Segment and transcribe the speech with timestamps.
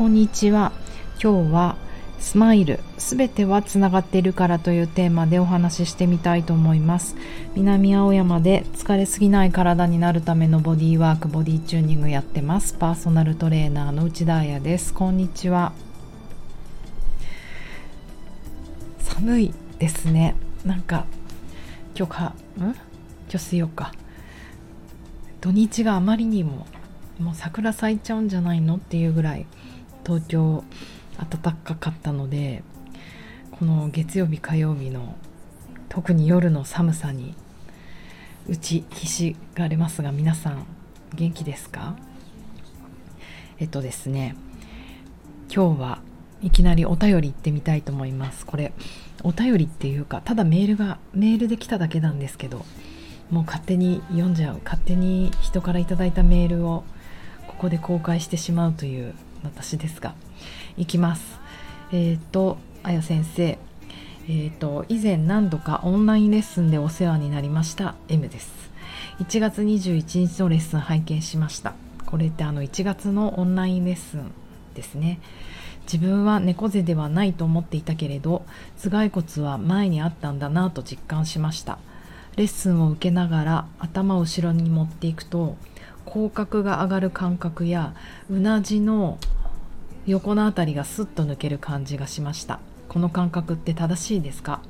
[0.00, 0.72] こんにちは。
[1.22, 1.76] 今日は
[2.18, 7.16] スマイルすべてはつながっているからというテーマでお話ししてみたいと思います。
[7.54, 12.72] 南青山で疲れすぎない体になるためのボディワークボディチューニングやってます。
[12.72, 14.94] パーソナルトレーナーの内田彩です。
[14.94, 15.74] こんにちは。
[19.00, 20.34] 寒いですね。
[20.64, 21.04] なんか
[21.94, 22.24] 今日か
[22.56, 22.62] ん？
[22.62, 22.74] 今
[23.28, 23.92] 日水曜か。
[25.42, 26.66] 土日があまりにも
[27.18, 28.76] もう桜咲いちゃうんじゃないの？
[28.76, 29.44] っていうぐらい
[30.10, 30.64] 東京
[31.18, 32.64] 暖かかったので
[33.52, 35.14] この月曜日火曜日の
[35.88, 37.36] 特に夜の寒さに
[38.48, 40.66] 打ちひしがれますが皆さん
[41.14, 41.94] 元気ですか？
[43.60, 44.34] えっとですね
[45.48, 46.02] 今日は
[46.42, 48.44] いきなりお便り行ってみたいと思います。
[48.44, 48.72] これ
[49.22, 52.64] お便りっていうかただメールがメールで来ただけなんですけど
[53.30, 56.82] もう勝手に読んじゃう勝手に人から頂いたメールを
[57.46, 60.14] ここで公開してしまうという私ですが
[60.76, 61.38] いきます。
[61.92, 63.58] えっ、ー、とあや先生。
[64.28, 68.70] えーと、以前何度かオンラインレッスンでお世話になりました M です。
[69.18, 71.74] 1月21日のレッスン拝見しました。
[72.06, 74.30] これってあの1月のオンラインレッスン
[74.74, 75.18] ですね。
[75.82, 78.44] 自分は猫背ではないと思っていたけれど
[78.80, 81.78] 頭蓋骨は前にあったんだなと実感しました。
[82.36, 85.56] レッスンを受けながら頭を後ろに持っていくと
[86.04, 87.94] 口角が上がる感覚や
[88.30, 89.18] うなじの
[90.10, 92.58] 横の辺りがスッと抜ける感じがしました。
[92.88, 94.60] この感覚って正しいですか？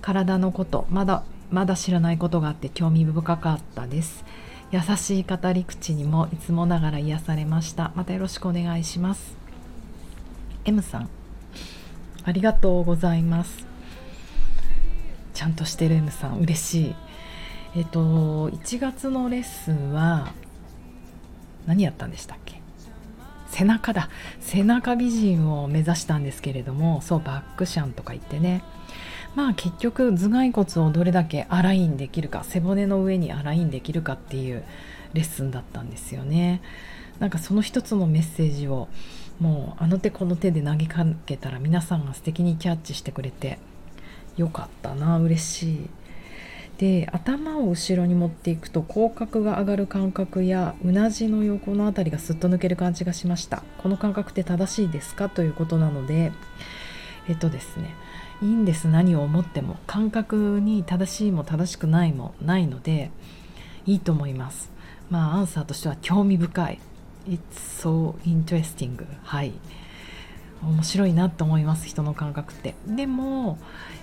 [0.00, 4.24] 体のことまだまだ知らないことがあって興味深かったです。
[4.72, 7.92] 優しい語り口にもいつもながら癒されました。
[7.94, 9.36] またよろしくお願いします。
[10.64, 11.08] M さん
[12.24, 13.64] ありがとうございます。
[15.32, 16.94] ちゃんとしてる M さん嬉しい。
[17.76, 20.32] えっと1月のレッスンは
[21.66, 22.61] 何やったんでしたっけ？
[23.52, 24.08] 背中だ。
[24.40, 28.64] 背中美人を目指したんですけれどもそうバックシャンとか言ってね。
[29.34, 34.64] まあ結局頭蓋骨をどれだけアラインできるか背骨の上にアラインできるかっていう
[35.12, 36.62] レッスンだったんですよね。
[37.18, 38.88] なんかその一つのメッセージを
[39.38, 43.58] もうあの手この手で投げかけたら皆さんが素敵にキャッチしてくれて
[44.36, 45.90] よかったな嬉しい。
[46.82, 53.62] で頭を後ろに持っていくと口角が上がる感覚やうなじの横の辺りがすっと抜ける感じがしました。
[53.78, 55.28] この感覚って正しいですか？
[55.28, 56.32] ということなので
[57.28, 57.94] えっとですね
[58.42, 58.88] いいんです。
[58.88, 59.76] 何を思っても。
[59.86, 63.12] 感覚に正しいも正しくないもないので
[63.86, 64.72] いいと思います。
[65.08, 66.80] まあアンサーとしては興味深い。
[67.28, 67.38] It's
[67.80, 69.52] so interesting はい。
[70.62, 72.74] 面白いなと思います人の感覚って。
[72.86, 73.58] でも、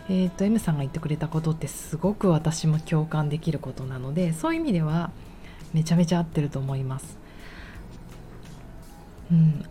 [0.09, 5.11] えーと、M さんが言ってくれたことってすごく私も共感できることなのでそういう意味では
[5.73, 7.17] めちゃめちゃ合ってると思います。
[9.31, 9.63] うん。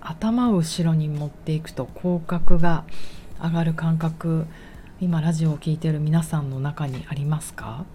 [0.00, 2.84] 頭を後ろに持っていくと口角が
[3.42, 4.46] 上がる感覚
[5.00, 7.86] 今ラジオを聴いている皆さんの中にありますか？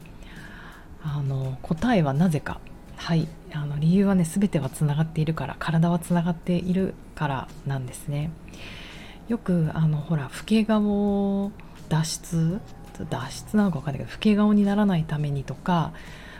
[1.04, 2.60] あの答えはなぜか。
[2.98, 3.28] はい。
[3.54, 8.32] あの理由はね全てはつながっているから体はつながっているからなんですね。
[9.28, 11.52] よくあのほら老け顔
[11.88, 12.62] 脱出
[13.10, 15.94] 脱出なのか分かんないけど老け顔にならないためにとか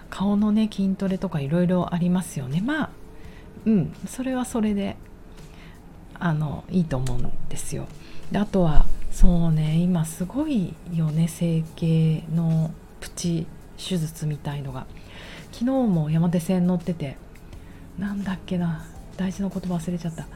[0.10, 2.62] 顔のね筋トレとかいろいろありますよね。
[2.62, 2.90] まあ
[3.66, 4.98] うんそれはそれで
[6.20, 7.88] あのいいと思うんですよ。
[8.32, 13.48] であとはそうね今すごいよね整形のプチ
[13.78, 14.86] 手術みたいのが。
[15.52, 17.18] 昨日も山手線乗ってて
[17.98, 18.86] なんだっけな
[19.18, 20.28] 大事な言葉忘れちゃった。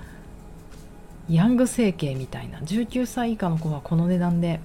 [1.29, 4.59] ヤング整形みたいな19歳以下の子はこの値段で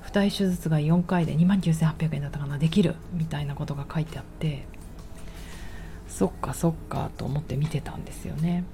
[0.00, 4.66] 二重手術が4回で2万9800円だったかなできるみたいなことが書いてあって
[6.08, 8.64] そっかそっかと思って見てたんですよね。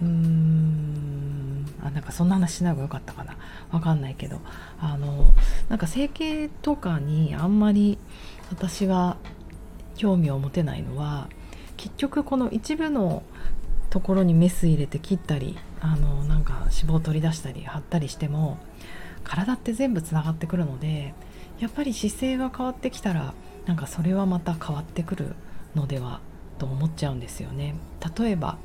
[0.00, 3.36] うーんあなんかそんな話しない方がよかったかな。
[3.72, 4.40] わかんないけど。
[4.80, 5.32] あの
[5.68, 7.98] なんか整形とかにあんまり
[8.52, 9.16] 私が
[9.96, 11.28] 興味を持てないのは
[11.76, 13.22] 結局この一部の
[13.90, 18.58] ところにメス入れて切ったりあのなんか脂肪を取り出したり貼ったりしても
[19.24, 21.14] 体って全部つながってくるので
[21.60, 23.34] やっぱり姿勢が変わってきたら
[23.66, 25.34] なんかそれはまた変わってくる
[25.74, 26.20] のでは
[26.58, 27.74] と思っちゃうんですよね。
[28.18, 28.58] 例えば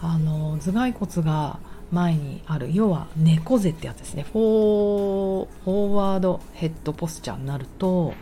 [0.00, 1.58] あの頭蓋骨が
[1.90, 8.12] 前にある要は猫背ってやつですねフォーフォーワードヘッドポスチャーになると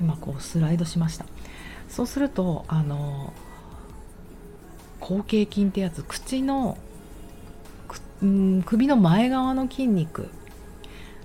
[0.00, 1.26] 今こうスライドしました。
[1.88, 3.32] そうするとあの
[5.00, 6.78] 後傾筋ってやつ口の
[8.22, 10.28] うん首の前側の筋肉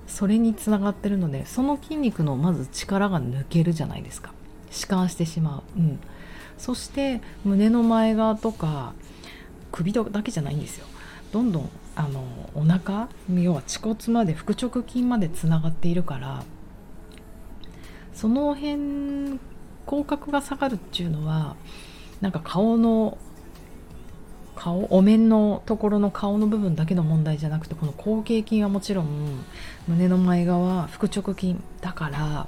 [0.07, 4.33] それにつながってるのでその筋肉のまず力が抜けるじゃないですか。
[4.71, 5.99] 弛緩してしまう、うん、
[6.57, 8.93] そして胸の前側とか
[9.71, 10.85] 首だけじゃないんですよ。
[11.31, 12.23] どんどんあの
[12.55, 16.43] お腹要は恥骨まで腹直筋までつながっているから
[18.15, 19.39] その辺
[19.85, 21.55] 口角が下がるっていうのは
[22.21, 23.17] なんか顔の
[24.55, 29.43] 顔お面のところの顔の部分だけの問題じゃなくてこの後傾筋はもちろん
[29.87, 32.47] 胸の前側腹直筋だから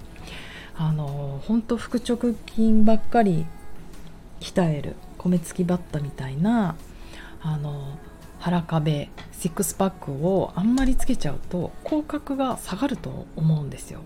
[0.77, 3.45] あの本当腹直筋ばっかり
[4.39, 6.75] 鍛える米付きバッタみたいな
[7.41, 7.97] あの
[8.39, 13.99] 腹壁シックスパックをあんまりつけちゃうと口角が下がると思うんですよ。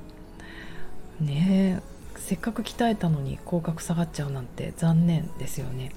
[1.22, 1.82] ね。
[2.18, 5.92] せっかく鍛えたのに口角下がっちゃうなんて残念ですよね。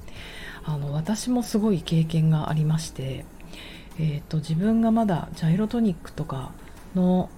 [0.64, 3.24] あの私もすごい経験がありまして、
[3.98, 6.52] えーと、自分がまだジャイロトニックとか
[6.94, 7.28] の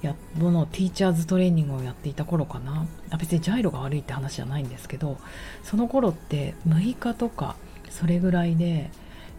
[0.00, 2.86] やものティーチャーズトレーニングをやっていた頃かな。
[3.10, 5.18] あ別にジャイロが悪いって話じゃないんですけど
[5.62, 7.56] その頃って6日とか
[7.90, 8.90] それぐらいで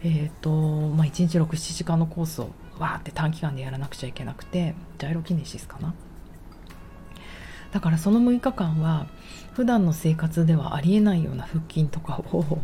[0.04, 0.50] えーと
[0.96, 5.94] まあ、1日67時間のコースをわーって短期間でやらなくちゃいけなくてジャイロキネシスかな。
[7.72, 9.06] だからその6日間は
[9.54, 12.58] 普段の生活ではありえないような腹筋とかを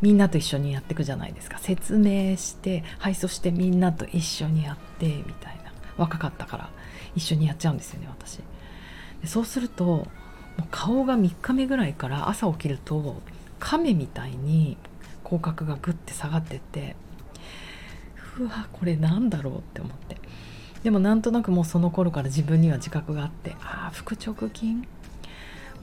[0.00, 1.58] みんなと一緒にやっていくじゃないですか。
[1.58, 5.64] 説明してはいそしてみんなと一緒にやってみたいな。
[5.96, 6.70] 若かったから
[7.14, 8.38] 一緒にやっちゃうんですよね私。
[9.20, 10.06] でそうするとも
[10.58, 13.22] う顔が3日目ぐらいから朝起きると
[13.60, 14.76] 亀みたいに
[15.22, 16.96] 口角がグッて下がってって
[18.38, 20.16] うわこれなんだろうって思って。
[20.84, 24.86] でもなんとなくもうその頃から自分には自覚があってああ腹直筋？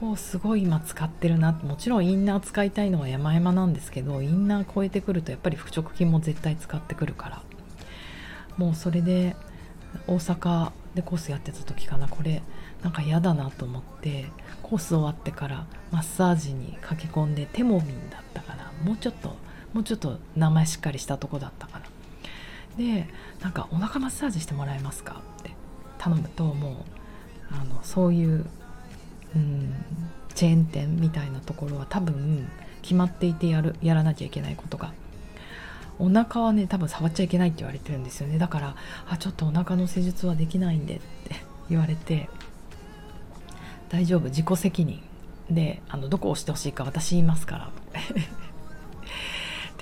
[0.00, 7.42] をすごい今使ってるなもちろんインナー使いたいのは山々なんですけどインナー超えてくるとやっぱり腹直筋も絶対使ってくるから。
[8.56, 9.36] もうそれで
[10.06, 12.08] 大阪でコースやってた時かな。
[12.08, 12.42] これ
[12.82, 14.26] なんか嫌だなと思って
[14.62, 18.72] コース終わってからマッサージに駆け込んでテモミンだったかな。
[18.84, 19.36] もうちょっと
[19.72, 21.86] もうちょっと名前しっかりしたとこだったかな。
[22.76, 23.08] で
[23.40, 25.50] なんか「お腹マッサージしてもらえますか?」って
[25.98, 26.74] 頼むともう
[27.54, 28.46] あのそういう、
[29.36, 29.74] うん、
[30.34, 32.48] チェーン店みたいなところは多分
[32.82, 34.92] 決まっていてやるやらなきゃいけないことが
[35.98, 38.76] お腹はね多分触っちゃいけないって言われてるんですよねだから
[39.08, 41.36] 「あちょっとお腹の施術はできないんで」って
[41.70, 42.28] 言われて
[43.88, 45.00] 「大丈夫自己責任
[45.50, 47.70] であのどこを押してほしいか私言いますから」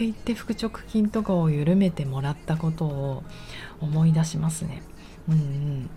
[0.00, 3.23] って言って腹直筋とかを緩めてもらったことを
[3.82, 4.82] 思い出しますね。
[5.29, 5.91] うんうん、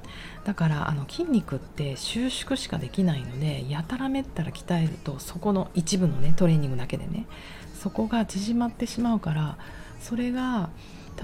[0.44, 7.26] だからあの筋肉って収縮しかできないのでやたらめったら鍛えるとそこの一部のねトレーニングだけでね
[7.74, 9.58] そこが縮まってしまうから
[10.02, 10.70] それが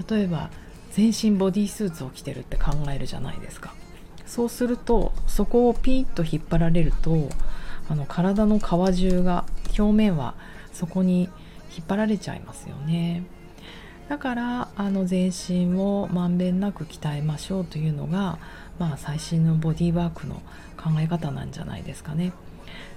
[0.08, 0.50] 例えば
[0.92, 3.74] 全身ボディースーツを着てるって考えるじゃないですか
[4.26, 7.28] そうするとそこをピーッと引っ張られると
[7.90, 9.44] あの体の皮中が
[9.78, 10.34] 表面は
[10.72, 11.28] そこに
[11.76, 13.24] 引っ張られちゃいますよね。
[14.08, 18.38] だからあの全身をまんべんなく鍛えましょうというのが、
[18.78, 20.42] まあ、最新のボディーワークの
[20.76, 22.32] 考え方なんじゃないですかね。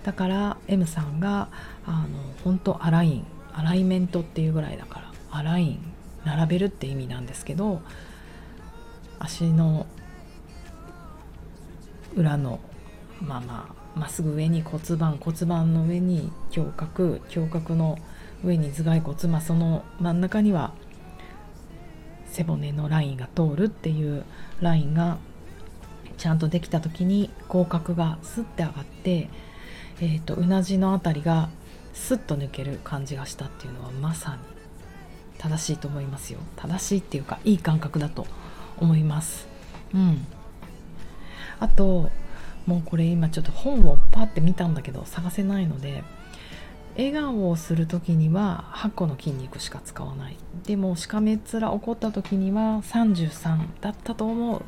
[0.03, 1.49] だから M さんが
[1.85, 2.07] あの
[2.43, 5.93] 本当アラインアライメントっていうぐらいだからアライン
[6.25, 7.81] 並べるって意味なんですけど
[9.19, 9.85] 足の
[12.15, 12.59] 裏の
[13.21, 17.99] まあまあまっすぐ上に骨盤骨盤の上に胸郭胸郭の
[18.43, 20.73] 上に頭蓋骨、まあ、その真ん中には
[22.27, 24.25] 背骨のラインが通るっていう
[24.59, 25.17] ラインが
[26.17, 29.29] ちゃんとできた時に口角がスッて上がって、
[29.99, 31.49] えーと、うなじの辺りが
[31.93, 34.37] スッと抜ける感じがしたっていうのはまさに
[35.37, 36.39] 正しいと思いますよ。
[36.55, 38.25] 正しいっていうかいい感覚だと
[38.77, 39.47] 思います。
[39.93, 40.25] うん。
[41.59, 42.09] あと
[42.65, 46.03] もうこれ今ちょっと本をパッて見たんだけど探せないので
[46.95, 50.37] 笑顔をする時には8個の筋肉しか使わない。
[50.65, 54.61] でもしかめっ面起こった時には33だったと思う。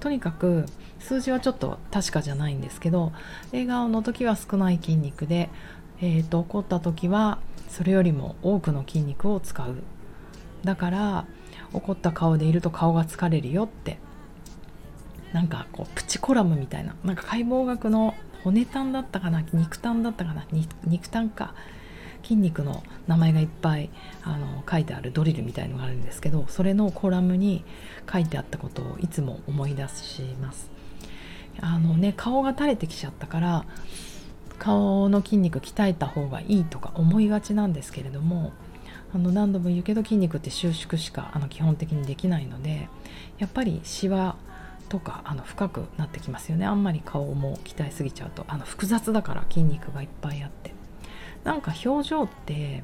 [0.00, 0.66] とにかく
[0.98, 3.12] 数字はちょっと確かじゃないんですけど
[3.52, 5.50] 笑顔の時は少ない筋肉で、
[6.00, 9.76] えーと、怒った時はそれよりも多くの筋肉を使う。
[10.64, 11.26] だから
[11.74, 13.98] 怒った顔でいると顔が疲れるよって。
[15.32, 16.94] なんかこうプチコラムみたいな。
[17.04, 19.42] なんか解剖学の骨タンだったかな？
[19.52, 20.46] 肉タンだったかな？
[20.86, 21.54] 肉タンか。
[22.22, 23.90] 筋肉の名前がいっぱい
[24.22, 27.64] あの書いてあるドリルみたいのがあるんですけどそれのコラムに
[28.10, 30.70] 書いてあったことをいつも思い出します。
[31.60, 33.66] あのね顔が垂れてきちゃったから
[34.58, 38.52] 顔の筋肉鍛えた方がいいとか思いがちなんですけれども
[39.14, 42.88] あの何度も言うけど筋肉って収縮しかあの基本的にできないので
[43.38, 44.36] やっぱりシワ
[44.88, 46.66] とかあの深くなってきますよね。
[46.66, 48.44] あんまり顔も鍛えすぎちゃうと。
[48.48, 50.72] あの複雑だから筋肉がいっぱいあって。
[51.44, 52.82] なんか表情って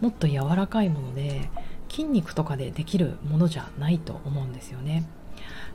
[0.00, 1.48] もっと柔らかいもので
[1.88, 5.04] 筋肉とかでできるものじゃないと思うんですよね。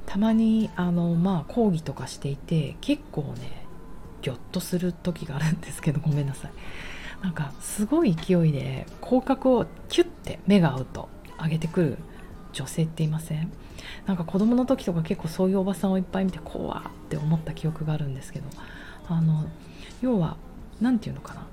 [0.06, 3.66] たまにあのまあ講義とかしていて結構ね
[4.22, 6.52] ギョッとする時があるんですけどごめんなさい。
[7.22, 11.10] なんかすごい勢いで口角をキュッて目が合うと
[11.42, 11.98] 上げてくる
[12.54, 13.52] 女性っていません？
[14.06, 18.46] なんか子供の時とか結構そういうおばさんをいっぱい見て怖って思った記憶があるんですけど。
[19.10, 19.46] あの
[20.02, 20.36] 要は
[20.82, 21.48] 何て言うのかな。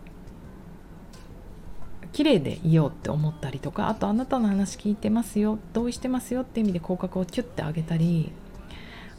[2.12, 8.32] 綺麗でいようって思ったりとかあとあなたの話聞いてますよ同意してますよって意味で口角をキュッて上げたり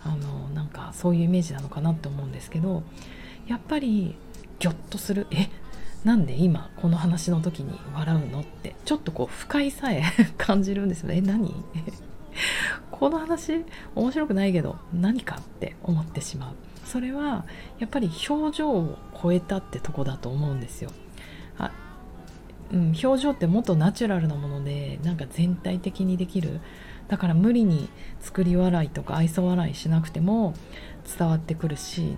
[0.03, 2.83] あのなんかそういうイメージなのかなって思うんですけど
[3.47, 4.15] やっぱり
[4.59, 5.27] ギョッとする。
[5.31, 5.49] え
[6.05, 10.03] なんで今この話の時に笑うのってちょっとこう不快さえ
[10.37, 11.17] 感じるんですよね。
[11.17, 11.53] え何？
[12.91, 16.53] この話面白くないけど何かって思ってしまう。
[16.85, 17.45] それは
[17.79, 20.91] やっぱり表情を超えたってとこだと思うんですよ。
[21.57, 21.71] あ、
[22.71, 26.61] うん、表情ってもっとナチュラルなものでなんか全体的にできる。
[27.07, 30.53] だから無理に作り笑いとか愛想笑いしなくても
[31.17, 32.17] 伝わってくるし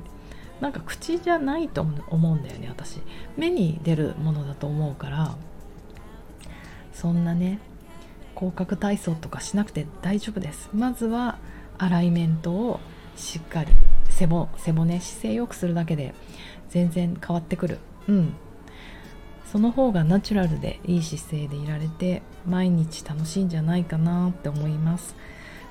[0.61, 2.99] なんか口じゃないと思うんだよね私。
[3.37, 5.35] 目に出るものだと思うから
[6.93, 7.59] そんなね
[8.35, 10.69] 広角体操とかしなくて大丈夫です。
[10.73, 11.37] まずは
[11.77, 12.79] アライメントを
[13.15, 13.71] しっかり
[14.09, 16.13] 背骨背骨姿勢よくするだけで
[16.69, 17.79] 全然変わってくる。
[18.07, 18.33] うん。
[19.51, 25.15] その方がナチュラルでいい姿勢でいられて毎日楽しいんじゃないかなって思います。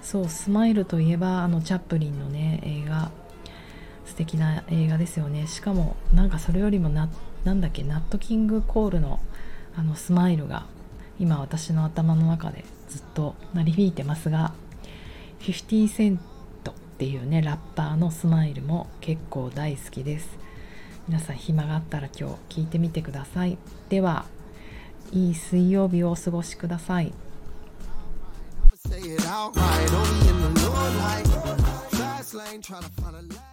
[0.01, 3.11] そうスマイルといえばあのチャップリンのね映画。
[4.07, 5.47] 素敵な映画ですよね。
[5.47, 7.09] しかもなんかそれよりもな
[7.45, 9.21] なんだっけナットキングコールの
[9.77, 10.65] あのスマイルが
[11.21, 14.55] 今私の頭の中でずっと鳴り響いてますが
[15.41, 16.19] 50セン
[16.65, 20.39] トっていうねラッパーのスマイルも結構大好きです。
[21.09, 23.59] 皆さん暇があったら今日聞いてみてください。
[23.89, 24.25] では
[25.13, 27.13] いい水曜日をお過ごしください。
[28.89, 30.37] Say it outright, only in
[33.35, 33.46] the